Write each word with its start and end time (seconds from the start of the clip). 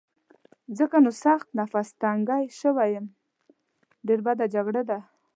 ځکه 0.77 0.97
نو 1.03 1.11
سخت 1.23 1.47
نفس 1.59 1.87
تنګی 2.01 2.43
شوی 2.59 2.89
یم، 2.95 3.05
ډېره 4.07 4.23
بده 4.27 4.45
جګړه 4.55 4.81
ده. 4.89 4.99